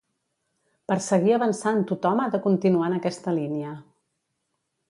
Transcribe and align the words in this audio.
Per 0.91 0.97
seguir 1.07 1.35
avançant 1.35 1.83
tothom 1.93 2.23
ha 2.23 2.27
de 2.37 2.41
continuar 2.49 2.91
en 2.91 2.99
aquesta 2.99 3.39
línia. 3.41 3.79